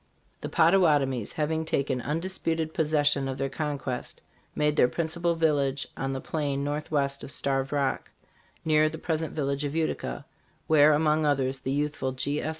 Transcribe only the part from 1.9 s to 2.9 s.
undisputed